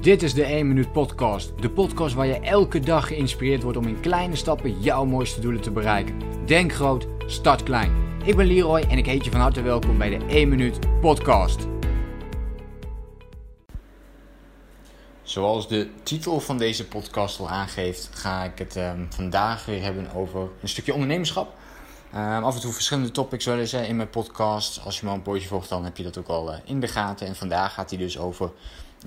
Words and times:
Dit 0.00 0.22
is 0.22 0.34
de 0.34 0.44
1 0.44 0.68
Minuut 0.68 0.92
Podcast. 0.92 1.52
De 1.62 1.70
podcast 1.70 2.14
waar 2.14 2.26
je 2.26 2.40
elke 2.40 2.80
dag 2.80 3.06
geïnspireerd 3.06 3.62
wordt 3.62 3.78
om 3.78 3.86
in 3.86 4.00
kleine 4.00 4.36
stappen 4.36 4.80
jouw 4.80 5.04
mooiste 5.04 5.40
doelen 5.40 5.60
te 5.60 5.70
bereiken. 5.70 6.14
Denk 6.46 6.72
groot, 6.72 7.06
start 7.26 7.62
klein. 7.62 7.92
Ik 8.24 8.36
ben 8.36 8.46
Leroy 8.46 8.80
en 8.80 8.98
ik 8.98 9.06
heet 9.06 9.24
je 9.24 9.30
van 9.30 9.40
harte 9.40 9.62
welkom 9.62 9.98
bij 9.98 10.18
de 10.18 10.24
1 10.26 10.48
Minuut 10.48 11.00
Podcast. 11.00 11.66
Zoals 15.22 15.68
de 15.68 15.90
titel 16.02 16.40
van 16.40 16.58
deze 16.58 16.86
podcast 16.86 17.40
al 17.40 17.48
aangeeft, 17.48 18.10
ga 18.12 18.44
ik 18.44 18.58
het 18.58 18.76
um, 18.76 19.06
vandaag 19.10 19.64
weer 19.64 19.82
hebben 19.82 20.12
over 20.14 20.48
een 20.62 20.68
stukje 20.68 20.92
ondernemerschap. 20.92 21.54
Um, 22.14 22.44
af 22.44 22.54
en 22.54 22.60
toe 22.60 22.72
verschillende 22.72 23.10
topics 23.10 23.44
wel 23.44 23.58
eens 23.58 23.72
in 23.72 23.96
mijn 23.96 24.10
podcast. 24.10 24.80
Als 24.84 25.00
je 25.00 25.06
me 25.06 25.12
een 25.12 25.22
poosje 25.22 25.48
volgt, 25.48 25.68
dan 25.68 25.84
heb 25.84 25.96
je 25.96 26.02
dat 26.02 26.18
ook 26.18 26.28
al 26.28 26.52
uh, 26.52 26.58
in 26.64 26.80
de 26.80 26.88
gaten. 26.88 27.26
En 27.26 27.36
vandaag 27.36 27.74
gaat 27.74 27.90
hij 27.90 27.98
dus 27.98 28.18
over 28.18 28.50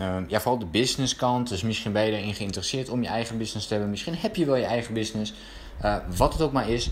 um, 0.01 0.25
ja, 0.27 0.39
vooral 0.39 0.59
de 0.59 0.65
business 0.65 1.15
kant. 1.15 1.49
Dus 1.49 1.61
misschien 1.61 1.91
ben 1.91 2.05
je 2.05 2.11
erin 2.11 2.33
geïnteresseerd 2.33 2.89
om 2.89 3.01
je 3.01 3.07
eigen 3.07 3.37
business 3.37 3.67
te 3.67 3.73
hebben. 3.73 3.91
Misschien 3.91 4.15
heb 4.17 4.35
je 4.35 4.45
wel 4.45 4.55
je 4.55 4.65
eigen 4.65 4.93
business. 4.93 5.33
Uh, 5.83 5.95
wat 6.15 6.33
het 6.33 6.41
ook 6.41 6.51
maar 6.51 6.69
is. 6.69 6.89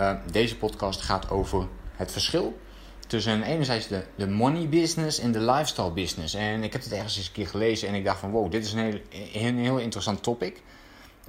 Uh, 0.00 0.12
deze 0.30 0.56
podcast 0.56 1.00
gaat 1.00 1.30
over 1.30 1.66
het 1.96 2.12
verschil 2.12 2.58
tussen 3.06 3.42
enerzijds 3.42 3.88
de, 3.88 4.02
de 4.16 4.26
money 4.26 4.68
business 4.68 5.18
en 5.18 5.32
de 5.32 5.40
lifestyle 5.40 5.90
business. 5.90 6.34
En 6.34 6.62
ik 6.62 6.72
heb 6.72 6.82
het 6.82 6.92
ergens 6.92 7.16
eens 7.16 7.26
een 7.26 7.32
keer 7.32 7.46
gelezen 7.46 7.88
en 7.88 7.94
ik 7.94 8.04
dacht 8.04 8.20
van 8.20 8.30
wow, 8.30 8.50
dit 8.50 8.64
is 8.64 8.72
een 8.72 8.78
heel, 8.78 9.00
een 9.32 9.58
heel 9.58 9.78
interessant 9.78 10.22
topic. 10.22 10.62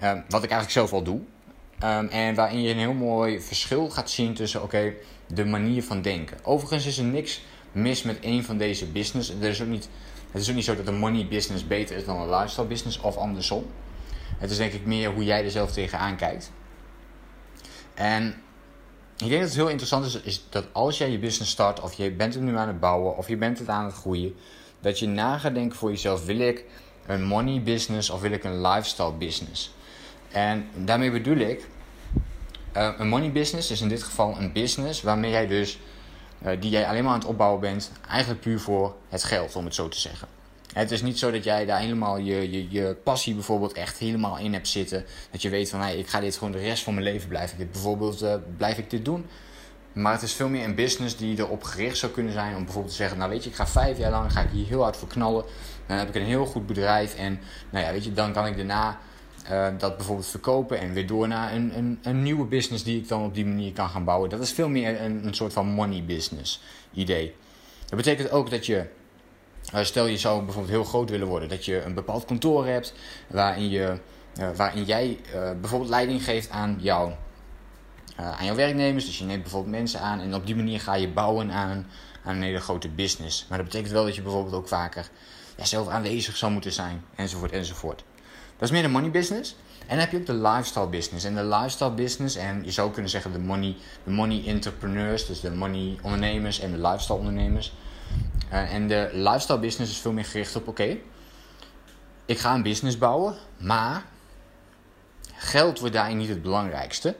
Uh, 0.03 0.11
wat 0.11 0.43
ik 0.43 0.49
eigenlijk 0.49 0.71
zelf 0.71 0.93
al 0.93 1.03
doe. 1.03 1.19
En 2.09 2.35
waarin 2.35 2.61
je 2.61 2.69
een 2.71 2.77
heel 2.77 2.93
mooi 2.93 3.41
verschil 3.41 3.89
gaat 3.89 4.09
zien 4.09 4.33
tussen 4.33 4.63
oké, 4.63 4.93
de 5.27 5.45
manier 5.45 5.83
van 5.83 6.01
denken. 6.01 6.37
Overigens 6.43 6.85
is 6.85 6.97
er 6.97 7.03
niks 7.03 7.41
mis 7.71 8.03
met 8.03 8.19
één 8.19 8.43
van 8.43 8.57
deze 8.57 8.85
business. 8.85 9.29
Er 9.29 9.49
is 9.49 9.61
ook 9.61 9.67
niet, 9.67 9.89
het 10.37 10.45
is 10.45 10.49
ook 10.49 10.55
niet 10.55 10.65
zo 10.65 10.75
dat 10.75 10.87
een 10.87 10.99
money 10.99 11.27
business 11.27 11.67
beter 11.67 11.95
is 11.95 12.05
dan 12.05 12.21
een 12.21 12.29
lifestyle 12.29 12.67
business 12.67 12.99
of 12.99 13.17
andersom. 13.17 13.65
Het 14.37 14.51
is 14.51 14.57
denk 14.57 14.73
ik 14.73 14.85
meer 14.85 15.11
hoe 15.11 15.23
jij 15.23 15.43
er 15.43 15.51
zelf 15.51 15.71
tegenaan 15.71 16.15
kijkt. 16.15 16.51
En 17.93 18.35
ik 19.17 19.27
denk 19.27 19.31
dat 19.31 19.49
het 19.49 19.53
heel 19.53 19.67
interessant 19.67 20.05
is, 20.05 20.21
is 20.21 20.45
dat 20.49 20.65
als 20.71 20.97
jij 20.97 21.11
je 21.11 21.19
business 21.19 21.51
start, 21.51 21.79
of 21.79 21.93
je 21.93 22.11
bent 22.11 22.33
het 22.33 22.43
nu 22.43 22.57
aan 22.57 22.67
het 22.67 22.79
bouwen, 22.79 23.17
of 23.17 23.27
je 23.27 23.37
bent 23.37 23.59
het 23.59 23.69
aan 23.69 23.85
het 23.85 23.93
groeien, 23.93 24.35
dat 24.79 24.99
je 24.99 25.07
na 25.07 25.37
gaat 25.37 25.53
denken 25.53 25.77
voor 25.77 25.89
jezelf: 25.89 26.25
wil 26.25 26.39
ik 26.39 26.65
een 27.05 27.23
money 27.23 27.63
business 27.63 28.09
of 28.09 28.21
wil 28.21 28.31
ik 28.31 28.43
een 28.43 28.61
lifestyle 28.61 29.13
business? 29.13 29.73
En 30.31 30.67
daarmee 30.75 31.11
bedoel 31.11 31.37
ik, 31.37 31.67
uh, 32.77 32.93
een 32.97 33.07
money 33.07 33.31
business 33.31 33.71
is 33.71 33.81
in 33.81 33.87
dit 33.87 34.03
geval 34.03 34.35
een 34.39 34.51
business 34.51 35.01
waarmee 35.01 35.31
jij 35.31 35.47
dus, 35.47 35.79
die 36.59 36.69
jij 36.69 36.87
alleen 36.87 37.03
maar 37.03 37.13
aan 37.13 37.19
het 37.19 37.27
opbouwen 37.27 37.61
bent, 37.61 37.91
eigenlijk 38.09 38.41
puur 38.41 38.59
voor 38.59 38.95
het 39.09 39.23
geld, 39.23 39.55
om 39.55 39.65
het 39.65 39.75
zo 39.75 39.89
te 39.89 39.99
zeggen. 39.99 40.27
Het 40.73 40.91
is 40.91 41.01
niet 41.01 41.19
zo 41.19 41.31
dat 41.31 41.43
jij 41.43 41.65
daar 41.65 41.79
helemaal 41.79 42.17
je, 42.17 42.51
je, 42.51 42.69
je 42.69 42.97
passie 43.03 43.33
bijvoorbeeld 43.33 43.73
echt 43.73 43.97
helemaal 43.97 44.37
in 44.37 44.53
hebt 44.53 44.67
zitten. 44.67 45.05
Dat 45.31 45.41
je 45.41 45.49
weet 45.49 45.69
van, 45.69 45.79
hey, 45.79 45.97
ik 45.97 46.07
ga 46.07 46.19
dit 46.19 46.37
gewoon 46.37 46.51
de 46.51 46.59
rest 46.59 46.83
van 46.83 46.93
mijn 46.93 47.05
leven 47.05 47.29
blijven. 47.29 47.57
Dit 47.57 47.71
bijvoorbeeld, 47.71 48.23
uh, 48.23 48.33
blijf 48.57 48.77
ik 48.77 48.89
dit 48.89 49.05
doen. 49.05 49.25
Maar 49.93 50.13
het 50.13 50.21
is 50.21 50.33
veel 50.33 50.49
meer 50.49 50.63
een 50.63 50.75
business 50.75 51.17
die 51.17 51.39
erop 51.39 51.63
gericht 51.63 51.97
zou 51.97 52.11
kunnen 52.11 52.33
zijn 52.33 52.55
om 52.55 52.63
bijvoorbeeld 52.63 52.93
te 52.93 52.99
zeggen, 52.99 53.17
nou 53.17 53.29
weet 53.29 53.43
je, 53.43 53.49
ik 53.49 53.55
ga 53.55 53.67
vijf 53.67 53.97
jaar 53.97 54.11
lang 54.11 54.31
ga 54.31 54.41
ik 54.41 54.49
hier 54.51 54.67
heel 54.67 54.81
hard 54.81 54.97
voor 54.97 55.07
knallen. 55.07 55.45
Dan 55.85 55.97
heb 55.97 56.07
ik 56.07 56.15
een 56.15 56.25
heel 56.25 56.45
goed 56.45 56.67
bedrijf 56.67 57.15
en 57.15 57.39
nou 57.69 57.85
ja, 57.85 57.91
weet 57.91 58.03
je, 58.03 58.13
dan 58.13 58.33
kan 58.33 58.45
ik 58.45 58.55
daarna 58.55 58.99
uh, 59.51 59.67
dat 59.77 59.97
bijvoorbeeld 59.97 60.27
verkopen 60.27 60.79
en 60.79 60.93
weer 60.93 61.07
door 61.07 61.27
naar 61.27 61.53
een, 61.53 61.77
een, 61.77 61.99
een, 62.03 62.23
nieuwe 62.23 62.45
business 62.45 62.83
die 62.83 62.97
ik 62.97 63.07
dan 63.07 63.23
op 63.23 63.33
die 63.33 63.45
manier 63.45 63.73
kan 63.73 63.89
gaan 63.89 64.03
bouwen. 64.03 64.29
Dat 64.29 64.39
is 64.39 64.51
veel 64.51 64.69
meer 64.69 65.01
een, 65.01 65.25
een 65.27 65.33
soort 65.33 65.53
van 65.53 65.67
money 65.67 66.03
business 66.03 66.61
idee. 66.93 67.35
Dat 67.85 67.97
betekent 67.97 68.31
ook 68.31 68.49
dat 68.49 68.65
je, 68.65 68.85
uh, 69.73 69.83
stel 69.83 70.05
je 70.05 70.17
zou 70.17 70.43
bijvoorbeeld 70.43 70.73
heel 70.73 70.83
groot 70.83 71.09
willen 71.09 71.27
worden, 71.27 71.49
dat 71.49 71.65
je 71.65 71.81
een 71.81 71.93
bepaald 71.93 72.25
kantoor 72.25 72.65
hebt 72.65 72.93
waarin, 73.27 73.69
je, 73.69 73.97
uh, 74.39 74.49
waarin 74.55 74.83
jij 74.83 75.19
bijvoorbeeld 75.61 75.89
leiding 75.89 76.23
geeft 76.23 76.49
aan, 76.49 76.77
jou, 76.79 77.11
aan 78.15 78.45
jouw 78.45 78.55
werknemers. 78.55 79.05
Dus 79.05 79.17
je 79.17 79.25
neemt 79.25 79.41
bijvoorbeeld 79.41 79.75
mensen 79.75 79.99
aan 79.99 80.19
en 80.19 80.35
op 80.35 80.45
die 80.45 80.55
manier 80.55 80.79
ga 80.79 80.95
je 80.95 81.07
bouwen 81.07 81.51
aan, 81.51 81.87
aan 82.23 82.35
een 82.35 82.41
hele 82.41 82.59
grote 82.59 82.89
business. 82.89 83.45
Maar 83.49 83.57
dat 83.57 83.67
betekent 83.67 83.93
wel 83.93 84.05
dat 84.05 84.15
je 84.15 84.21
bijvoorbeeld 84.21 84.55
ook 84.55 84.67
vaker 84.67 85.09
ja, 85.57 85.65
zelf 85.65 85.87
aanwezig 85.87 86.37
zou 86.37 86.51
moeten 86.51 86.71
zijn, 86.71 87.03
enzovoort, 87.15 87.51
enzovoort. 87.51 88.03
Dat 88.57 88.67
is 88.67 88.71
meer 88.71 88.81
de 88.81 88.87
money 88.87 89.11
business. 89.11 89.55
En 89.79 89.87
dan 89.87 89.97
heb 89.97 90.11
je 90.11 90.17
ook 90.17 90.25
de 90.25 90.33
lifestyle 90.49 90.87
business. 90.87 91.25
En 91.25 91.35
de 91.35 91.45
lifestyle 91.45 91.91
business, 91.91 92.35
en 92.35 92.61
je 92.63 92.71
zou 92.71 92.91
kunnen 92.91 93.11
zeggen 93.11 93.31
de 93.31 93.39
money, 93.39 93.75
de 94.03 94.11
money 94.11 94.43
entrepreneurs, 94.45 95.25
dus 95.25 95.39
de 95.39 95.51
money 95.51 95.97
ondernemers 96.01 96.59
en 96.59 96.71
de 96.71 96.87
lifestyle 96.87 97.17
ondernemers. 97.17 97.73
Uh, 98.53 98.73
en 98.73 98.87
de 98.87 99.09
lifestyle 99.13 99.59
business 99.59 99.91
is 99.91 99.97
veel 99.97 100.11
meer 100.11 100.25
gericht 100.25 100.55
op: 100.55 100.67
oké, 100.67 100.97
ik 102.25 102.39
ga 102.39 102.53
een 102.53 102.63
business 102.63 102.97
bouwen, 102.97 103.35
maar 103.57 104.05
geld 105.33 105.79
wordt 105.79 105.95
daarin 105.95 106.17
niet 106.17 106.29
het 106.29 106.41
belangrijkste. 106.41 107.15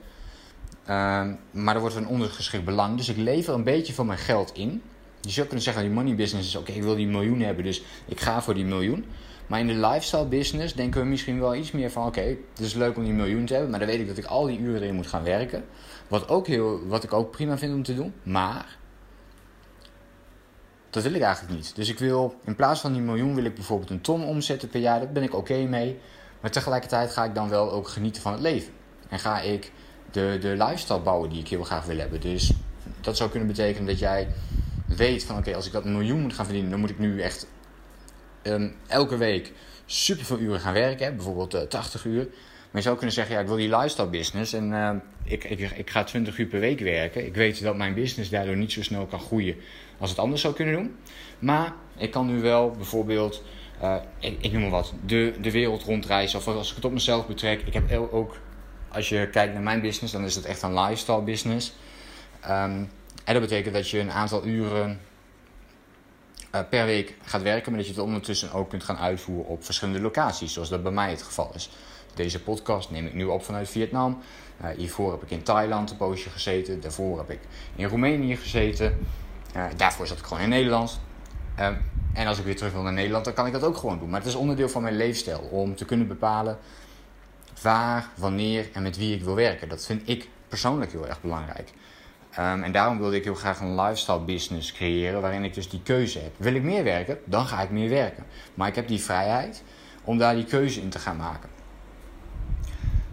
Uh, 0.82 1.26
maar 1.50 1.74
er 1.74 1.80
wordt 1.80 1.96
een 1.96 2.06
ondergeschikt 2.06 2.64
belang. 2.64 2.96
Dus 2.96 3.08
ik 3.08 3.16
lever 3.16 3.54
een 3.54 3.64
beetje 3.64 3.94
van 3.94 4.06
mijn 4.06 4.18
geld 4.18 4.52
in. 4.54 4.82
Je 5.20 5.30
zou 5.30 5.46
kunnen 5.46 5.64
zeggen: 5.64 5.82
die 5.82 5.92
money 5.92 6.14
business 6.14 6.48
is 6.48 6.56
oké, 6.56 6.72
ik 6.72 6.82
wil 6.82 6.96
die 6.96 7.06
miljoen 7.06 7.40
hebben, 7.40 7.64
dus 7.64 7.82
ik 8.06 8.20
ga 8.20 8.42
voor 8.42 8.54
die 8.54 8.64
miljoen. 8.64 9.04
Maar 9.48 9.60
in 9.60 9.66
de 9.66 9.86
lifestyle 9.86 10.26
business 10.26 10.74
denken 10.74 11.00
we 11.00 11.06
misschien 11.06 11.40
wel 11.40 11.54
iets 11.54 11.70
meer 11.70 11.90
van: 11.90 12.06
oké, 12.06 12.20
het 12.20 12.60
is 12.60 12.74
leuk 12.74 12.96
om 12.96 13.04
die 13.04 13.12
miljoen 13.12 13.44
te 13.44 13.52
hebben, 13.52 13.70
maar 13.70 13.78
dan 13.78 13.88
weet 13.88 14.00
ik 14.00 14.08
dat 14.08 14.16
ik 14.16 14.24
al 14.24 14.46
die 14.46 14.58
uren 14.58 14.82
erin 14.82 14.94
moet 14.94 15.06
gaan 15.06 15.22
werken. 15.22 15.64
Wat, 16.08 16.28
ook 16.28 16.46
heel, 16.46 16.86
wat 16.86 17.04
ik 17.04 17.12
ook 17.12 17.30
prima 17.30 17.58
vind 17.58 17.74
om 17.74 17.82
te 17.82 17.94
doen. 17.94 18.14
Maar 18.22 18.78
dat 20.90 21.02
wil 21.02 21.14
ik 21.14 21.22
eigenlijk 21.22 21.54
niet. 21.54 21.76
Dus 21.76 21.88
ik 21.88 21.98
wil, 21.98 22.34
in 22.44 22.54
plaats 22.54 22.80
van 22.80 22.92
die 22.92 23.02
miljoen, 23.02 23.34
wil 23.34 23.44
ik 23.44 23.54
bijvoorbeeld 23.54 23.90
een 23.90 24.00
ton 24.00 24.24
omzetten 24.24 24.68
per 24.68 24.80
jaar. 24.80 24.98
Daar 25.00 25.12
ben 25.12 25.22
ik 25.22 25.34
oké 25.34 25.64
mee. 25.64 25.98
Maar 26.40 26.50
tegelijkertijd 26.50 27.10
ga 27.10 27.24
ik 27.24 27.34
dan 27.34 27.48
wel 27.48 27.72
ook 27.72 27.88
genieten 27.88 28.22
van 28.22 28.32
het 28.32 28.40
leven. 28.40 28.72
En 29.08 29.18
ga 29.18 29.40
ik 29.40 29.72
de, 30.10 30.38
de 30.40 30.48
lifestyle 30.48 31.00
bouwen 31.00 31.30
die 31.30 31.40
ik 31.40 31.48
heel 31.48 31.64
graag 31.64 31.84
wil 31.84 31.98
hebben. 31.98 32.20
Dus 32.20 32.52
dat 33.00 33.16
zou 33.16 33.30
kunnen 33.30 33.48
betekenen 33.48 33.86
dat 33.86 33.98
jij 33.98 34.28
weet 34.86 35.24
van: 35.24 35.38
oké, 35.38 35.54
als 35.54 35.66
ik 35.66 35.72
dat 35.72 35.84
miljoen 35.84 36.20
moet 36.20 36.32
gaan 36.32 36.44
verdienen, 36.44 36.70
dan 36.70 36.80
moet 36.80 36.90
ik 36.90 36.98
nu 36.98 37.20
echt 37.20 37.46
um, 38.48 38.74
elke 38.86 39.16
week 39.16 39.52
super 39.86 40.24
veel 40.24 40.38
uren 40.38 40.60
gaan 40.60 40.72
werken, 40.72 41.16
bijvoorbeeld 41.16 41.54
uh, 41.54 41.60
80 41.60 42.04
uur. 42.04 42.28
Maar 42.70 42.82
je 42.82 42.82
zou 42.82 42.96
kunnen 42.96 43.14
zeggen, 43.14 43.34
ja, 43.34 43.40
ik 43.40 43.46
wil 43.46 43.56
die 43.56 43.76
lifestyle 43.76 44.08
business 44.08 44.52
en 44.52 44.70
uh, 44.70 44.90
ik, 45.24 45.44
ik, 45.44 45.90
ga 45.90 46.04
20 46.04 46.38
uur 46.38 46.46
per 46.46 46.60
week 46.60 46.80
werken. 46.80 47.26
Ik 47.26 47.34
weet 47.34 47.62
dat 47.62 47.76
mijn 47.76 47.94
business 47.94 48.30
daardoor 48.30 48.56
niet 48.56 48.72
zo 48.72 48.82
snel 48.82 49.06
kan 49.06 49.20
groeien 49.20 49.56
als 49.98 50.10
het 50.10 50.18
anders 50.18 50.40
zou 50.40 50.54
kunnen 50.54 50.74
doen. 50.74 50.96
Maar 51.38 51.74
ik 51.96 52.10
kan 52.10 52.26
nu 52.26 52.40
wel 52.40 52.70
bijvoorbeeld, 52.70 53.42
uh, 53.82 53.96
ik, 54.18 54.36
ik, 54.40 54.52
noem 54.52 54.60
maar 54.60 54.70
wat, 54.70 54.92
de, 55.06 55.34
de 55.40 55.50
wereld 55.50 55.82
rondreizen. 55.82 56.38
Of 56.38 56.48
als 56.48 56.70
ik 56.70 56.76
het 56.76 56.84
op 56.84 56.92
mezelf 56.92 57.26
betrek. 57.26 57.62
Ik 57.62 57.72
heb 57.72 58.08
ook, 58.12 58.36
als 58.88 59.08
je 59.08 59.28
kijkt 59.28 59.52
naar 59.52 59.62
mijn 59.62 59.80
business, 59.80 60.12
dan 60.12 60.24
is 60.24 60.34
het 60.34 60.44
echt 60.44 60.62
een 60.62 60.80
lifestyle 60.80 61.22
business. 61.22 61.72
Um, 62.44 62.90
en 63.24 63.34
dat 63.34 63.40
betekent 63.40 63.74
dat 63.74 63.90
je 63.90 63.98
een 63.98 64.12
aantal 64.12 64.46
uren 64.46 65.00
uh, 66.54 66.60
per 66.70 66.84
week 66.84 67.14
gaat 67.22 67.42
werken, 67.42 67.70
maar 67.70 67.80
dat 67.80 67.88
je 67.88 67.94
het 67.94 68.04
ondertussen 68.04 68.52
ook 68.52 68.68
kunt 68.68 68.82
gaan 68.82 68.98
uitvoeren 68.98 69.46
op 69.46 69.64
verschillende 69.64 70.00
locaties, 70.00 70.52
zoals 70.52 70.68
dat 70.68 70.82
bij 70.82 70.92
mij 70.92 71.10
het 71.10 71.22
geval 71.22 71.50
is. 71.54 71.70
Deze 72.14 72.42
podcast 72.42 72.90
neem 72.90 73.06
ik 73.06 73.14
nu 73.14 73.24
op 73.24 73.44
vanuit 73.44 73.68
Vietnam. 73.68 74.18
Uh, 74.62 74.68
hiervoor 74.76 75.12
heb 75.12 75.22
ik 75.22 75.30
in 75.30 75.42
Thailand 75.42 75.90
een 75.90 75.96
poosje 75.96 76.30
gezeten. 76.30 76.80
Daarvoor 76.80 77.18
heb 77.18 77.30
ik 77.30 77.40
in 77.76 77.86
Roemenië 77.86 78.36
gezeten. 78.36 79.06
Uh, 79.56 79.64
daarvoor 79.76 80.06
zat 80.06 80.18
ik 80.18 80.24
gewoon 80.24 80.42
in 80.42 80.48
Nederland. 80.48 81.00
en 82.14 82.26
als 82.26 82.38
ik 82.38 82.44
weer 82.44 82.56
terug 82.56 82.72
wil 82.72 82.82
naar 82.82 82.92
Nederland, 82.92 83.24
dan 83.24 83.34
kan 83.34 83.46
ik 83.46 83.52
dat 83.52 83.64
ook 83.64 83.76
gewoon 83.76 83.98
doen. 83.98 84.08
Maar 84.08 84.20
het 84.20 84.28
is 84.28 84.34
onderdeel 84.34 84.68
van 84.68 84.82
mijn 84.82 84.96
leefstijl 84.96 85.38
om 85.38 85.76
te 85.76 85.84
kunnen 85.84 86.08
bepalen 86.08 86.58
waar, 87.62 88.08
wanneer 88.14 88.68
en 88.72 88.82
met 88.82 88.96
wie 88.96 89.14
ik 89.14 89.22
wil 89.22 89.34
werken. 89.34 89.68
Dat 89.68 89.86
vind 89.86 90.08
ik 90.08 90.28
persoonlijk 90.48 90.92
heel 90.92 91.06
erg 91.06 91.20
belangrijk. 91.20 91.70
Um, 92.38 92.62
en 92.62 92.72
daarom 92.72 92.98
wilde 92.98 93.16
ik 93.16 93.24
heel 93.24 93.34
graag 93.34 93.60
een 93.60 93.80
lifestyle 93.80 94.20
business 94.20 94.72
creëren 94.72 95.20
waarin 95.20 95.44
ik 95.44 95.54
dus 95.54 95.68
die 95.68 95.82
keuze 95.82 96.18
heb. 96.18 96.32
Wil 96.36 96.54
ik 96.54 96.62
meer 96.62 96.84
werken, 96.84 97.18
dan 97.24 97.46
ga 97.46 97.62
ik 97.62 97.70
meer 97.70 97.88
werken. 97.88 98.24
Maar 98.54 98.68
ik 98.68 98.74
heb 98.74 98.88
die 98.88 99.00
vrijheid 99.00 99.62
om 100.04 100.18
daar 100.18 100.34
die 100.34 100.44
keuze 100.44 100.80
in 100.80 100.88
te 100.88 100.98
gaan 100.98 101.16
maken. 101.16 101.48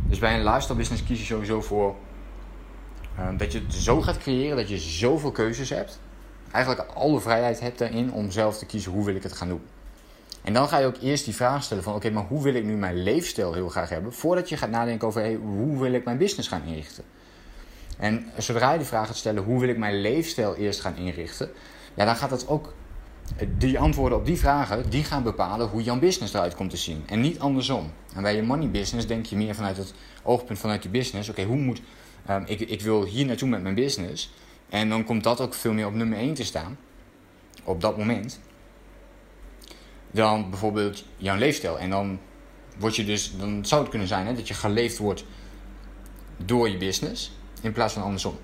Dus 0.07 0.19
bij 0.19 0.33
een 0.33 0.43
lifestyle 0.43 0.77
business 0.77 1.03
kies 1.03 1.19
je 1.19 1.25
sowieso 1.25 1.61
voor 1.61 1.95
um, 3.19 3.37
dat 3.37 3.51
je 3.51 3.59
het 3.59 3.73
zo 3.73 4.01
gaat 4.01 4.17
creëren 4.17 4.57
dat 4.57 4.69
je 4.69 4.77
zoveel 4.77 5.31
keuzes 5.31 5.69
hebt. 5.69 5.99
Eigenlijk 6.51 6.89
alle 6.93 7.19
vrijheid 7.19 7.59
hebt 7.59 7.77
daarin 7.77 8.13
om 8.13 8.31
zelf 8.31 8.57
te 8.57 8.65
kiezen 8.65 8.91
hoe 8.91 9.05
wil 9.05 9.15
ik 9.15 9.23
het 9.23 9.33
gaan 9.33 9.47
doen. 9.47 9.61
En 10.41 10.53
dan 10.53 10.67
ga 10.67 10.77
je 10.77 10.85
ook 10.85 10.97
eerst 11.01 11.25
die 11.25 11.35
vraag 11.35 11.63
stellen 11.63 11.83
van 11.83 11.95
oké, 11.95 12.09
maar 12.09 12.25
hoe 12.27 12.43
wil 12.43 12.53
ik 12.53 12.63
nu 12.63 12.75
mijn 12.75 13.03
leefstijl 13.03 13.53
heel 13.53 13.69
graag 13.69 13.89
hebben? 13.89 14.13
Voordat 14.13 14.49
je 14.49 14.57
gaat 14.57 14.69
nadenken 14.69 15.07
over 15.07 15.35
hoe 15.35 15.79
wil 15.79 15.93
ik 15.93 16.05
mijn 16.05 16.17
business 16.17 16.47
gaan 16.47 16.63
inrichten. 16.65 17.03
En 17.97 18.25
zodra 18.37 18.71
je 18.71 18.79
de 18.79 18.85
vraag 18.85 19.07
gaat 19.07 19.17
stellen, 19.17 19.43
hoe 19.43 19.59
wil 19.59 19.69
ik 19.69 19.77
mijn 19.77 20.01
leefstijl 20.01 20.55
eerst 20.55 20.81
gaan 20.81 20.95
inrichten? 20.95 21.49
Ja, 21.93 22.05
dan 22.05 22.15
gaat 22.15 22.29
dat 22.29 22.47
ook, 22.47 22.73
die 23.57 23.79
antwoorden 23.79 24.17
op 24.17 24.25
die 24.25 24.37
vragen, 24.37 24.89
die 24.89 25.03
gaan 25.03 25.23
bepalen 25.23 25.67
hoe 25.67 25.83
jouw 25.83 25.99
business 25.99 26.33
eruit 26.33 26.55
komt 26.55 26.69
te 26.69 26.77
zien. 26.77 27.03
En 27.05 27.21
niet 27.21 27.39
andersom. 27.39 27.91
En 28.15 28.21
bij 28.21 28.35
je 28.35 28.41
money 28.41 28.69
business 28.69 29.07
denk 29.07 29.25
je 29.25 29.35
meer 29.35 29.55
vanuit 29.55 29.77
het 29.77 29.93
oogpunt 30.23 30.59
vanuit 30.59 30.83
je 30.83 30.89
business. 30.89 31.29
Oké, 31.29 31.43
hoe 31.43 31.57
moet, 31.57 31.81
um, 32.29 32.43
ik, 32.45 32.59
ik 32.59 32.81
wil 32.81 33.05
hier 33.05 33.25
naartoe 33.25 33.49
met 33.49 33.61
mijn 33.61 33.75
business. 33.75 34.33
En 34.69 34.89
dan 34.89 35.03
komt 35.03 35.23
dat 35.23 35.41
ook 35.41 35.53
veel 35.53 35.73
meer 35.73 35.87
op 35.87 35.93
nummer 35.93 36.17
1 36.17 36.33
te 36.33 36.43
staan. 36.43 36.77
Op 37.63 37.81
dat 37.81 37.97
moment. 37.97 38.39
dan 40.11 40.49
bijvoorbeeld 40.49 41.05
jouw 41.17 41.37
leefstijl. 41.37 41.79
En 41.79 41.89
dan, 41.89 42.19
word 42.77 42.95
je 42.95 43.05
dus, 43.05 43.37
dan 43.37 43.65
zou 43.65 43.81
het 43.81 43.89
kunnen 43.89 44.07
zijn 44.07 44.25
hè, 44.25 44.33
dat 44.33 44.47
je 44.47 44.53
geleefd 44.53 44.97
wordt 44.97 45.25
door 46.37 46.69
je 46.69 46.77
business 46.77 47.31
in 47.61 47.71
plaats 47.71 47.93
van 47.93 48.03
andersom. 48.03 48.37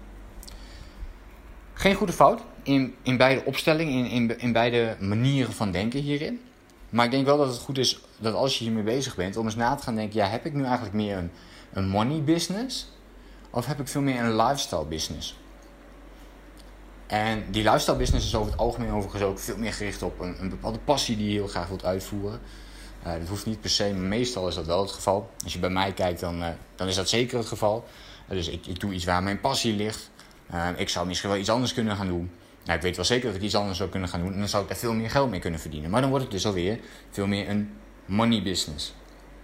Geen 1.74 1.96
goede 1.96 2.14
fout 2.14 2.42
in, 2.64 2.96
in 3.02 3.18
beide 3.18 3.46
opstellingen, 3.46 3.94
in, 3.94 4.10
in, 4.10 4.40
in 4.40 4.52
beide 4.52 4.96
manieren 5.00 5.54
van 5.54 5.72
denken 5.72 6.00
hierin. 6.00 6.42
Maar 6.90 7.06
ik 7.06 7.12
denk 7.12 7.26
wel 7.26 7.38
dat 7.38 7.48
het 7.48 7.58
goed 7.58 7.78
is 7.78 8.00
dat 8.18 8.34
als 8.34 8.58
je 8.58 8.64
hiermee 8.64 8.84
bezig 8.84 9.16
bent, 9.16 9.38
om 9.38 9.46
eens 9.46 9.56
na 9.56 9.76
te 9.76 9.84
gaan 9.84 9.96
denken: 9.96 10.20
ja, 10.20 10.28
heb 10.28 10.46
ik 10.46 10.54
nu 10.54 10.64
eigenlijk 10.64 10.94
meer 10.94 11.18
een, 11.18 11.32
een 11.74 11.88
money 11.88 12.24
business? 12.24 12.92
Of 13.50 13.66
heb 13.66 13.80
ik 13.80 13.88
veel 13.88 14.02
meer 14.02 14.20
een 14.24 14.36
lifestyle 14.36 14.86
business? 14.86 15.36
En 17.08 17.44
die 17.50 17.64
lifestyle 17.64 17.98
business 17.98 18.26
is 18.26 18.36
over 18.36 18.52
het 18.52 18.62
algemeen 18.62 18.92
overigens 18.92 19.24
ook 19.24 19.40
veel 19.40 19.58
meer 19.58 19.74
gericht 19.74 20.04
op 20.04 20.20
een, 20.20 20.36
een 20.40 20.50
bepaalde 20.50 20.80
passie 20.80 21.18
die 21.18 21.26
je 21.26 21.32
heel 21.32 21.48
graag 21.48 21.68
wilt 21.68 21.86
uitvoeren. 21.86 22.40
Uh, 23.08 23.14
dat 23.14 23.28
hoeft 23.28 23.46
niet 23.46 23.62
per 23.62 23.70
se, 23.70 23.94
maar 23.94 24.08
meestal 24.08 24.48
is 24.48 24.56
dat 24.56 24.66
wel 24.66 24.82
het 24.82 24.92
geval. 24.92 25.30
Als 25.44 25.54
je 25.54 25.60
bij 25.60 25.70
mij 25.70 25.94
kijkt, 25.94 26.20
dan, 26.20 26.42
uh, 26.42 26.48
dan 26.76 26.88
is 26.88 26.96
dat 26.96 27.10
zeker 27.10 27.38
het 27.38 27.48
geval. 27.48 27.86
Dus 28.32 28.48
ik, 28.48 28.80
doe 28.80 28.94
iets 28.94 29.06
waar 29.06 29.24
mijn 29.24 29.40
passie 29.40 29.76
ligt. 29.76 30.12
ik 30.78 30.90
zou 30.90 31.08
misschien 31.08 31.30
wel 31.30 31.40
iets 31.40 31.50
anders 31.50 31.74
kunnen 31.74 31.96
gaan 31.96 32.08
doen. 32.08 32.32
Nou, 32.64 32.78
ik 32.78 32.84
weet 32.84 32.96
wel 32.96 33.06
zeker 33.06 33.28
dat 33.28 33.36
ik 33.36 33.42
iets 33.42 33.56
anders 33.56 33.78
zou 33.78 33.90
kunnen 33.90 34.10
gaan 34.10 34.20
doen. 34.20 34.34
En 34.34 34.40
dan 34.40 34.48
zou 34.48 34.64
ik 34.64 34.70
daar 34.70 34.78
veel 34.78 34.94
meer 34.94 35.10
geld 35.10 35.30
mee 35.30 35.40
kunnen 35.40 35.60
verdienen. 35.60 35.90
Maar 35.90 36.02
dan 36.02 36.10
wordt 36.10 36.26
het 36.26 36.34
dus 36.34 36.46
alweer 36.46 36.80
veel 37.10 37.28
meer 37.28 37.50
een 37.50 37.74
money 38.06 38.44
business. 38.44 38.94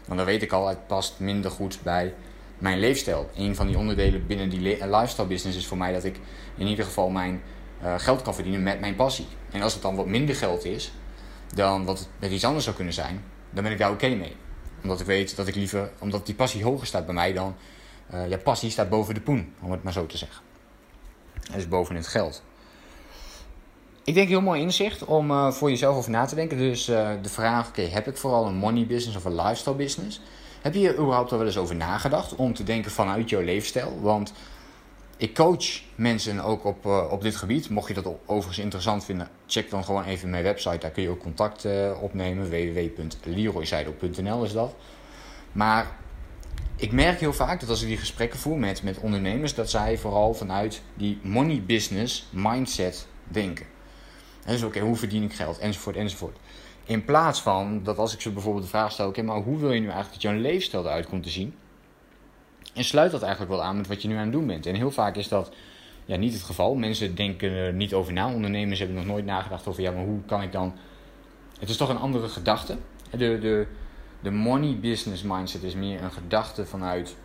Want 0.06 0.18
dan 0.18 0.28
weet 0.28 0.42
ik 0.42 0.52
al, 0.52 0.68
het 0.68 0.88
past 0.88 1.20
minder 1.20 1.52
goed 1.52 1.80
bij 1.84 2.14
mijn 2.58 2.80
leefstijl. 2.80 3.30
Een 3.36 3.56
van 3.56 3.68
die 3.68 3.78
onderdelen 3.78 4.28
binnen 4.28 4.50
die 4.50 4.60
lifestyle 4.88 5.28
business 5.28 5.58
is 5.58 5.68
voor 5.68 5.78
mij 5.78 5.94
dat 5.94 6.04
ik 6.04 6.20
in 6.58 6.68
ieder 6.68 6.86
geval 6.86 7.10
mijn 7.10 7.42
uh, 7.84 7.94
geld 7.98 8.22
kan 8.22 8.34
verdienen 8.34 8.64
met 8.64 8.80
mijn 8.80 8.96
passie. 8.96 9.28
En 9.52 9.62
als 9.62 9.74
het 9.74 9.82
dan 9.82 9.96
wat 9.96 10.06
minder 10.06 10.36
geld 10.36 10.66
is 10.66 10.92
dan 11.54 11.86
wat 11.86 12.00
het 12.00 12.08
met 12.20 12.32
iets 12.32 12.46
anders 12.46 12.64
zou 12.64 12.76
kunnen 12.76 12.94
zijn, 12.94 13.24
dan 13.50 13.64
ben 13.64 13.72
ik 13.72 13.78
daar 13.78 13.92
oké 13.92 14.08
mee. 14.08 14.36
Omdat 14.82 15.00
ik 15.00 15.06
weet 15.06 15.36
dat 15.36 15.48
ik 15.48 15.56
liever, 15.56 15.90
omdat 16.00 16.26
die 16.26 16.36
passie 16.36 16.64
hoger 16.64 16.88
staat 16.88 17.06
bij 17.06 17.16
mij 17.16 17.34
dan, 17.34 17.56
uh, 18.14 18.30
ja, 18.30 18.38
passie 18.38 18.70
staat 18.70 18.90
boven 18.90 19.14
de 19.14 19.22
poen, 19.22 19.54
om 19.62 19.72
het 19.72 19.84
maar 19.84 19.94
zo 19.94 20.06
te 20.06 20.18
zeggen. 20.18 20.42
Dus 21.54 21.68
boven 21.68 21.96
het 21.96 22.08
geld. 22.08 22.44
Ik 24.04 24.14
denk 24.14 24.28
heel 24.28 24.42
mooi 24.42 24.62
inzicht 24.62 25.06
om 25.06 25.32
uh, 25.32 25.52
voor 25.52 25.70
jezelf 25.70 25.96
over 25.96 26.12
na 26.12 26.26
te 26.26 26.36
denken. 26.36 26.58
Dus 26.58 26.90
uh, 26.90 27.10
de 27.22 27.30
vraag, 27.30 27.68
oké, 27.68 27.82
heb 27.82 28.08
ik 28.08 28.18
vooral 28.18 28.46
een 28.46 28.56
money 28.56 28.86
business 28.86 29.18
of 29.18 29.26
een 29.26 29.36
lifestyle 29.36 29.76
business? 29.76 30.22
Heb 30.62 30.74
je 30.74 30.80
hier 30.80 30.94
überhaupt 30.94 31.32
al 31.32 31.38
wel 31.38 31.48
eens 31.48 31.58
over 31.58 31.76
nagedacht 31.76 32.36
om 32.36 32.54
te 32.54 32.64
denken 32.64 32.92
vanuit 32.92 33.30
jouw 33.30 33.42
leefstijl? 33.42 34.00
Want 34.02 34.34
ik 35.18 35.34
coach 35.34 35.82
mensen 35.96 36.40
ook 36.40 36.66
op, 36.66 36.86
op 36.86 37.22
dit 37.22 37.36
gebied. 37.36 37.70
Mocht 37.70 37.88
je 37.88 37.94
dat 37.94 38.08
overigens 38.26 38.60
interessant 38.60 39.06
vinden, 39.06 39.30
check 39.48 39.70
dan 39.70 39.84
gewoon 39.84 40.04
even 40.04 40.30
mijn 40.30 40.44
website. 40.44 40.78
Daar 40.78 40.92
kun 40.92 41.04
je 41.04 41.10
ook 41.10 41.20
contact 41.20 41.68
opnemen. 42.02 42.50
www.leroyseidel.nl 42.50 44.44
is 44.44 44.54
dat. 44.54 44.76
Maar 45.52 45.88
ik 46.78 46.92
merk 46.92 47.20
heel 47.20 47.34
vaak 47.34 47.60
dat 47.60 47.70
als 47.70 47.82
ik 47.82 47.88
die 47.88 47.98
gesprekken 47.98 48.40
voer 48.40 48.58
met, 48.58 48.84
met 48.84 49.00
ondernemers, 49.00 49.54
dat 49.54 49.70
zij 49.70 49.98
vooral 49.98 50.34
vanuit 50.34 50.82
die 50.94 51.20
money 51.22 51.64
business 51.66 52.28
mindset 52.30 53.08
denken. 53.24 53.66
En 54.46 54.52
dus 54.54 54.64
oké, 54.64 54.80
hoe 54.80 54.96
verdien 54.96 55.24
ik 55.24 55.34
geld? 55.34 55.60
Enzovoort, 55.60 55.96
enzovoort. 55.96 56.38
In 56.86 57.06
plaats 57.06 57.42
van 57.42 57.84
dat 57.84 57.98
als 57.98 58.14
ik 58.14 58.22
ze 58.22 58.32
bijvoorbeeld 58.32 58.64
de 58.64 58.70
vraag 58.70 58.92
stel: 58.92 59.08
oké, 59.08 59.22
maar 59.22 59.42
hoe 59.42 59.58
wil 59.58 59.72
je 59.72 59.80
nu 59.80 59.86
eigenlijk 59.86 60.14
dat 60.14 60.22
jouw 60.22 60.42
leefstijl 60.42 60.84
eruit 60.84 61.08
komt 61.08 61.24
te 61.24 61.30
zien? 61.30 61.56
En 62.74 62.84
sluit 62.84 63.12
dat 63.12 63.22
eigenlijk 63.22 63.52
wel 63.52 63.64
aan 63.64 63.78
met 63.78 63.88
wat 63.88 64.02
je 64.02 64.08
nu 64.08 64.16
aan 64.16 64.24
het 64.24 64.32
doen 64.32 64.48
bent. 64.48 64.66
En 64.66 64.76
heel 64.76 64.92
vaak 64.92 65.16
is 65.16 65.28
dat 65.28 65.52
ja, 66.06 66.16
niet 66.16 66.34
het 66.34 66.44
geval. 66.44 66.76
Mensen 66.76 67.16
denken 67.16 67.52
er 67.52 67.74
niet 67.74 67.94
over 67.94 68.14
na. 68.14 68.34
Ondernemers 68.34 68.80
hebben 68.80 68.98
nog 68.98 69.06
nooit 69.06 69.26
nagedacht 69.26 69.68
over, 69.68 69.82
ja, 69.82 69.92
maar 69.92 70.04
hoe 70.04 70.22
kan 70.26 70.42
ik 70.42 70.52
dan... 70.52 70.76
Het 71.60 71.70
is 71.70 71.78
toch 71.78 71.90
een 71.90 71.98
andere 71.98 72.28
gedachte. 72.28 72.78
De, 73.12 73.18
de, 73.18 73.68
de 74.20 74.32
money 74.32 74.78
business 74.80 75.24
mindset 75.24 75.64
is 75.64 75.76
meer 75.76 76.04
een 76.04 76.12
gedachte 76.12 76.66
vanuit 76.66 77.16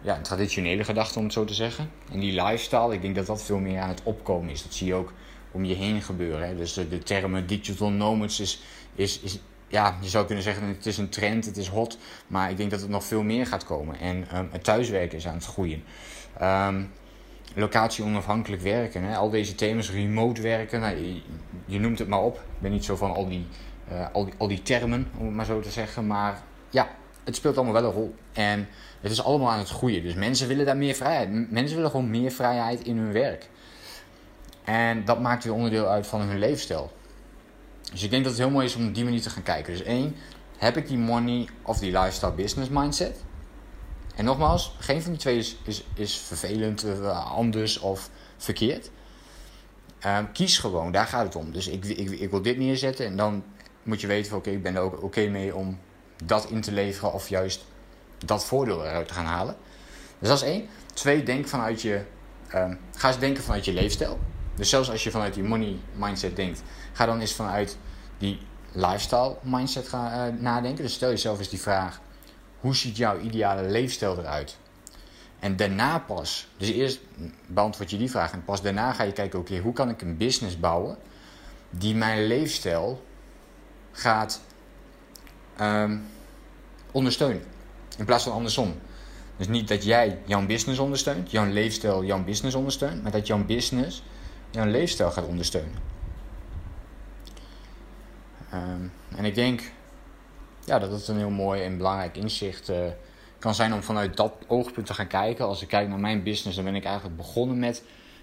ja, 0.00 0.16
een 0.16 0.22
traditionele 0.22 0.84
gedachte, 0.84 1.18
om 1.18 1.24
het 1.24 1.32
zo 1.32 1.44
te 1.44 1.54
zeggen. 1.54 1.90
En 2.12 2.20
die 2.20 2.42
lifestyle, 2.42 2.94
ik 2.94 3.02
denk 3.02 3.14
dat 3.14 3.26
dat 3.26 3.42
veel 3.42 3.58
meer 3.58 3.80
aan 3.80 3.88
het 3.88 4.02
opkomen 4.02 4.50
is. 4.50 4.62
Dat 4.62 4.74
zie 4.74 4.86
je 4.86 4.94
ook 4.94 5.12
om 5.50 5.64
je 5.64 5.74
heen 5.74 6.02
gebeuren. 6.02 6.48
Hè. 6.48 6.56
Dus 6.56 6.72
de, 6.72 6.98
termen 6.98 7.46
digital 7.46 7.90
nomads 7.90 8.40
is, 8.40 8.62
is, 8.94 9.20
is 9.20 9.38
ja, 9.68 9.96
je 10.00 10.08
zou 10.08 10.26
kunnen 10.26 10.44
zeggen, 10.44 10.66
het 10.66 10.86
is 10.86 10.98
een 10.98 11.08
trend, 11.08 11.44
het 11.44 11.56
is 11.56 11.68
hot. 11.68 11.98
Maar 12.26 12.50
ik 12.50 12.56
denk 12.56 12.70
dat 12.70 12.80
het 12.80 12.90
nog 12.90 13.04
veel 13.04 13.22
meer 13.22 13.46
gaat 13.46 13.64
komen. 13.64 13.98
En 13.98 14.36
um, 14.36 14.48
het 14.50 14.64
thuiswerken 14.64 15.18
is 15.18 15.26
aan 15.26 15.34
het 15.34 15.44
groeien. 15.44 15.84
Um, 16.42 16.90
locatie 17.54 18.04
onafhankelijk 18.04 18.62
werken. 18.62 19.02
Hè? 19.02 19.16
Al 19.16 19.30
deze 19.30 19.54
thema's, 19.54 19.90
remote 19.90 20.42
werken. 20.42 20.80
Nou, 20.80 20.96
je, 20.96 21.20
je, 21.64 21.80
noemt 21.80 21.98
het 21.98 22.08
maar 22.08 22.22
op. 22.22 22.36
Ik 22.36 22.60
ben 22.60 22.70
niet 22.70 22.84
zo 22.84 22.96
van 22.96 23.14
al 23.14 23.28
die, 23.28 23.46
al, 24.12 24.24
die, 24.24 24.34
al 24.36 24.48
die 24.48 24.62
termen, 24.62 25.10
om 25.18 25.26
het 25.26 25.34
maar 25.34 25.44
zo 25.44 25.60
te 25.60 25.70
zeggen. 25.70 26.06
Maar 26.06 26.42
ja, 26.70 26.88
het 27.24 27.36
speelt 27.36 27.56
allemaal 27.56 27.74
wel 27.74 27.84
een 27.84 27.96
rol. 27.96 28.14
En 28.32 28.68
het 29.00 29.12
is 29.12 29.22
allemaal 29.22 29.50
aan 29.50 29.58
het 29.58 29.68
groeien. 29.68 30.02
Dus 30.02 30.14
mensen 30.14 30.48
willen 30.48 30.66
daar 30.66 30.76
meer 30.76 30.94
vrijheid. 30.94 31.50
Mensen 31.50 31.76
willen 31.76 31.90
gewoon 31.90 32.10
meer 32.10 32.30
vrijheid 32.30 32.80
in 32.80 32.96
hun 32.96 33.12
werk. 33.12 33.48
En 34.64 35.04
dat 35.04 35.20
maakt 35.20 35.44
weer 35.44 35.52
onderdeel 35.52 35.86
uit 35.86 36.06
van 36.06 36.20
hun 36.20 36.38
leefstijl. 36.38 36.92
Dus 37.92 38.02
ik 38.02 38.10
denk 38.10 38.24
dat 38.24 38.32
het 38.32 38.40
heel 38.40 38.50
mooi 38.50 38.66
is 38.66 38.74
om 38.74 38.86
op 38.88 38.94
die 38.94 39.04
manier 39.04 39.22
te 39.22 39.30
gaan 39.30 39.42
kijken. 39.42 39.72
Dus 39.72 39.82
één, 39.82 40.16
heb 40.56 40.76
ik 40.76 40.88
die 40.88 40.98
money 40.98 41.48
of 41.62 41.78
die 41.78 41.92
lifestyle 41.92 42.32
business 42.32 42.70
mindset? 42.70 43.24
En 44.16 44.24
nogmaals, 44.24 44.74
geen 44.78 45.02
van 45.02 45.10
die 45.10 45.20
twee 45.20 45.38
is, 45.38 45.56
is, 45.64 45.84
is 45.94 46.16
vervelend, 46.16 46.84
uh, 46.84 47.32
anders 47.32 47.78
of 47.78 48.10
verkeerd. 48.36 48.90
Uh, 50.06 50.18
kies 50.32 50.58
gewoon, 50.58 50.92
daar 50.92 51.06
gaat 51.06 51.24
het 51.24 51.36
om. 51.36 51.52
Dus 51.52 51.68
ik, 51.68 51.84
ik, 51.84 52.10
ik 52.10 52.30
wil 52.30 52.42
dit 52.42 52.58
neerzetten 52.58 53.06
en 53.06 53.16
dan 53.16 53.44
moet 53.82 54.00
je 54.00 54.06
weten 54.06 54.30
van 54.30 54.38
oké, 54.38 54.50
ik 54.50 54.62
ben 54.62 54.74
er 54.74 54.80
ook 54.80 55.02
oké 55.02 55.26
mee 55.26 55.54
om 55.54 55.78
dat 56.24 56.50
in 56.50 56.60
te 56.60 56.72
leveren 56.72 57.12
of 57.12 57.28
juist 57.28 57.64
dat 58.18 58.44
voordeel 58.44 58.84
eruit 58.84 59.08
te 59.08 59.14
gaan 59.14 59.24
halen. 59.24 59.56
Dus 60.18 60.28
dat 60.28 60.42
is 60.42 60.44
één. 60.44 60.68
Twee, 60.94 61.22
denk 61.22 61.48
vanuit 61.48 61.82
je, 61.82 62.00
uh, 62.54 62.70
ga 62.96 63.08
eens 63.08 63.18
denken 63.18 63.42
vanuit 63.42 63.64
je 63.64 63.72
leefstijl. 63.72 64.18
Dus 64.54 64.68
zelfs 64.68 64.90
als 64.90 65.04
je 65.04 65.10
vanuit 65.10 65.34
die 65.34 65.42
money 65.42 65.76
mindset 65.94 66.36
denkt, 66.36 66.62
ga 66.92 67.06
dan 67.06 67.20
eens 67.20 67.34
vanuit 67.34 67.76
die 68.18 68.38
lifestyle 68.72 69.36
mindset 69.42 69.88
gaan, 69.88 70.34
uh, 70.34 70.40
nadenken. 70.40 70.84
Dus 70.84 70.94
stel 70.94 71.08
jezelf 71.08 71.38
eens 71.38 71.48
die 71.48 71.60
vraag: 71.60 72.00
hoe 72.60 72.76
ziet 72.76 72.96
jouw 72.96 73.18
ideale 73.18 73.68
leefstijl 73.68 74.18
eruit? 74.18 74.56
En 75.38 75.56
daarna 75.56 75.98
pas, 75.98 76.48
dus 76.56 76.68
eerst 76.68 77.00
beantwoord 77.46 77.90
je 77.90 77.96
die 77.96 78.10
vraag 78.10 78.32
en 78.32 78.44
pas 78.44 78.62
daarna 78.62 78.92
ga 78.92 79.02
je 79.02 79.12
kijken: 79.12 79.38
oké, 79.38 79.58
hoe 79.58 79.72
kan 79.72 79.88
ik 79.88 80.02
een 80.02 80.16
business 80.16 80.60
bouwen 80.60 80.96
die 81.70 81.94
mijn 81.94 82.26
leefstijl 82.26 83.02
gaat 83.92 84.40
um, 85.60 86.06
ondersteunen? 86.90 87.42
In 87.98 88.04
plaats 88.04 88.24
van 88.24 88.32
andersom. 88.32 88.74
Dus 89.36 89.48
niet 89.48 89.68
dat 89.68 89.84
jij 89.84 90.18
jouw 90.24 90.46
business 90.46 90.78
ondersteunt, 90.78 91.30
jouw 91.30 91.46
leefstijl 91.46 92.04
jouw 92.04 92.24
business 92.24 92.56
ondersteunt, 92.56 93.02
maar 93.02 93.12
dat 93.12 93.26
jouw 93.26 93.44
business 93.44 94.02
jouw 94.50 94.66
leefstijl 94.66 95.10
gaat 95.10 95.26
ondersteunen. 95.26 95.74
Um, 98.54 98.92
en 99.16 99.24
ik 99.24 99.34
denk 99.34 99.72
ja, 100.64 100.78
dat 100.78 100.90
het 100.90 101.08
een 101.08 101.16
heel 101.16 101.30
mooi 101.30 101.62
en 101.62 101.76
belangrijk 101.76 102.16
inzicht 102.16 102.70
uh, 102.70 102.76
kan 103.38 103.54
zijn 103.54 103.72
om 103.72 103.82
vanuit 103.82 104.16
dat 104.16 104.32
oogpunt 104.46 104.86
te 104.86 104.94
gaan 104.94 105.06
kijken. 105.06 105.46
Als 105.46 105.62
ik 105.62 105.68
kijk 105.68 105.88
naar 105.88 105.98
mijn 105.98 106.22
business, 106.22 106.56
dan 106.56 106.64
ben 106.64 106.74
ik 106.74 106.84
eigenlijk 106.84 107.16
begonnen 107.16 107.58
met, 107.58 107.82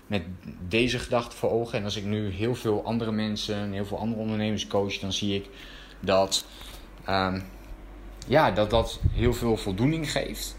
met 0.09 0.23
deze 0.67 0.99
gedachte 0.99 1.35
voor 1.35 1.49
ogen. 1.49 1.77
En 1.77 1.83
als 1.83 1.95
ik 1.95 2.03
nu 2.03 2.29
heel 2.29 2.55
veel 2.55 2.85
andere 2.85 3.11
mensen, 3.11 3.71
heel 3.71 3.85
veel 3.85 3.99
andere 3.99 4.21
ondernemers 4.21 4.67
coach, 4.67 4.99
dan 4.99 5.13
zie 5.13 5.35
ik 5.35 5.49
dat 5.99 6.45
um, 7.09 7.43
ja, 8.27 8.51
dat, 8.51 8.69
dat 8.69 8.99
heel 9.11 9.33
veel 9.33 9.57
voldoening 9.57 10.11
geeft, 10.11 10.57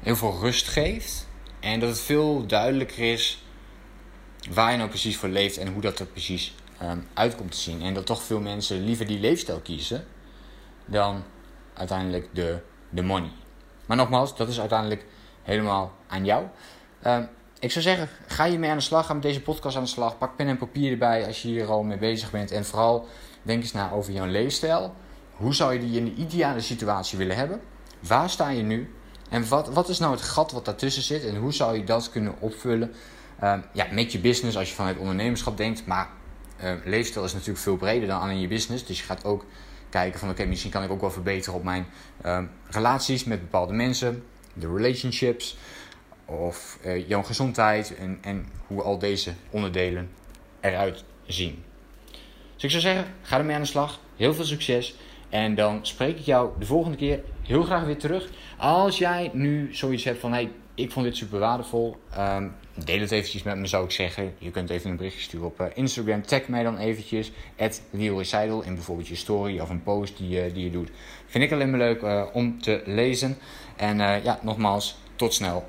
heel 0.00 0.16
veel 0.16 0.38
rust 0.40 0.68
geeft. 0.68 1.28
En 1.60 1.80
dat 1.80 1.88
het 1.88 2.00
veel 2.00 2.46
duidelijker 2.46 3.12
is 3.12 3.42
waar 4.50 4.70
je 4.70 4.76
nou 4.76 4.88
precies 4.88 5.16
voor 5.16 5.28
leeft 5.28 5.56
en 5.56 5.72
hoe 5.72 5.82
dat 5.82 5.98
er 5.98 6.06
precies 6.06 6.54
um, 6.82 7.06
uit 7.14 7.36
komt 7.36 7.52
te 7.52 7.58
zien. 7.58 7.82
En 7.82 7.94
dat 7.94 8.06
toch 8.06 8.22
veel 8.22 8.40
mensen 8.40 8.84
liever 8.84 9.06
die 9.06 9.20
leefstijl 9.20 9.60
kiezen 9.60 10.04
dan 10.86 11.24
uiteindelijk 11.74 12.28
de, 12.32 12.58
de 12.90 13.02
money. 13.02 13.30
Maar 13.86 13.96
nogmaals, 13.96 14.36
dat 14.36 14.48
is 14.48 14.60
uiteindelijk 14.60 15.04
helemaal 15.42 15.92
aan 16.06 16.24
jou. 16.24 16.46
Um, 17.06 17.28
ik 17.60 17.70
zou 17.70 17.84
zeggen, 17.84 18.08
ga 18.26 18.44
je 18.44 18.58
mee 18.58 18.70
aan 18.70 18.76
de 18.76 18.82
slag, 18.82 19.06
ga 19.06 19.12
met 19.12 19.22
deze 19.22 19.42
podcast 19.42 19.76
aan 19.76 19.82
de 19.82 19.88
slag. 19.88 20.18
Pak 20.18 20.36
pen 20.36 20.46
en 20.46 20.56
papier 20.56 20.92
erbij 20.92 21.26
als 21.26 21.42
je 21.42 21.48
hier 21.48 21.66
al 21.66 21.82
mee 21.82 21.98
bezig 21.98 22.30
bent. 22.30 22.50
En 22.50 22.64
vooral 22.64 23.06
denk 23.42 23.62
eens 23.62 23.72
na 23.72 23.90
over 23.90 24.12
jouw 24.12 24.26
leefstijl. 24.26 24.94
Hoe 25.32 25.54
zou 25.54 25.72
je 25.72 25.78
die 25.78 25.96
in 25.96 26.04
de 26.04 26.14
ideale 26.14 26.60
situatie 26.60 27.18
willen 27.18 27.36
hebben? 27.36 27.60
Waar 28.00 28.30
sta 28.30 28.48
je 28.48 28.62
nu? 28.62 28.94
En 29.30 29.48
wat, 29.48 29.68
wat 29.68 29.88
is 29.88 29.98
nou 29.98 30.12
het 30.12 30.22
gat 30.22 30.52
wat 30.52 30.64
daartussen 30.64 31.02
zit? 31.02 31.24
En 31.24 31.36
hoe 31.36 31.52
zou 31.52 31.76
je 31.76 31.84
dat 31.84 32.10
kunnen 32.10 32.34
opvullen 32.40 32.92
uh, 33.42 33.54
ja, 33.72 33.86
met 33.90 34.12
je 34.12 34.18
business 34.18 34.56
als 34.56 34.68
je 34.68 34.74
vanuit 34.74 34.98
ondernemerschap 34.98 35.56
denkt? 35.56 35.86
Maar 35.86 36.08
uh, 36.64 36.72
leefstijl 36.84 37.24
is 37.24 37.32
natuurlijk 37.32 37.58
veel 37.58 37.76
breder 37.76 38.08
dan 38.08 38.20
alleen 38.20 38.40
je 38.40 38.48
business. 38.48 38.86
Dus 38.86 38.98
je 38.98 39.04
gaat 39.04 39.24
ook 39.24 39.44
kijken 39.88 40.20
van 40.20 40.30
oké, 40.30 40.44
misschien 40.44 40.70
kan 40.70 40.82
ik 40.82 40.90
ook 40.90 41.00
wel 41.00 41.10
verbeteren 41.10 41.54
op 41.54 41.64
mijn 41.64 41.86
uh, 42.24 42.38
relaties 42.66 43.24
met 43.24 43.40
bepaalde 43.40 43.72
mensen. 43.72 44.24
De 44.52 44.72
relationships. 44.74 45.56
Of 46.28 46.78
uh, 46.86 47.08
jouw 47.08 47.22
gezondheid. 47.22 47.96
En, 47.96 48.18
en 48.20 48.46
hoe 48.66 48.82
al 48.82 48.98
deze 48.98 49.32
onderdelen 49.50 50.10
eruit 50.60 51.04
zien. 51.26 51.64
Dus 52.54 52.64
ik 52.64 52.70
zou 52.70 52.82
zeggen, 52.82 53.14
ga 53.22 53.38
ermee 53.38 53.54
aan 53.54 53.62
de 53.62 53.66
slag. 53.66 54.00
Heel 54.16 54.34
veel 54.34 54.44
succes. 54.44 54.96
En 55.28 55.54
dan 55.54 55.78
spreek 55.82 56.18
ik 56.18 56.24
jou 56.24 56.50
de 56.58 56.66
volgende 56.66 56.96
keer 56.96 57.20
heel 57.42 57.62
graag 57.62 57.84
weer 57.84 57.98
terug. 57.98 58.30
Als 58.56 58.98
jij 58.98 59.30
nu 59.32 59.74
zoiets 59.74 60.04
hebt 60.04 60.18
van, 60.18 60.32
hey, 60.32 60.50
ik 60.74 60.90
vond 60.90 61.06
dit 61.06 61.16
super 61.16 61.38
waardevol. 61.38 61.96
Um, 62.18 62.54
deel 62.84 63.00
het 63.00 63.10
eventjes 63.10 63.42
met 63.42 63.56
me, 63.56 63.66
zou 63.66 63.84
ik 63.84 63.90
zeggen. 63.90 64.34
Je 64.38 64.50
kunt 64.50 64.70
even 64.70 64.90
een 64.90 64.96
berichtje 64.96 65.22
sturen 65.22 65.46
op 65.46 65.60
uh, 65.60 65.66
Instagram. 65.74 66.22
Tag 66.22 66.48
mij 66.48 66.62
dan 66.62 66.78
eventjes. 66.78 67.32
At 67.58 67.82
in 67.90 68.74
bijvoorbeeld 68.74 69.08
je 69.08 69.16
story 69.16 69.58
of 69.58 69.70
een 69.70 69.82
post 69.82 70.16
die, 70.16 70.46
uh, 70.46 70.54
die 70.54 70.64
je 70.64 70.70
doet. 70.70 70.90
Vind 71.26 71.44
ik 71.44 71.52
alleen 71.52 71.70
maar 71.70 71.78
leuk 71.78 72.34
om 72.34 72.62
te 72.62 72.82
lezen. 72.84 73.36
En 73.76 73.98
ja, 73.98 74.38
nogmaals, 74.42 74.98
tot 75.16 75.34
snel. 75.34 75.68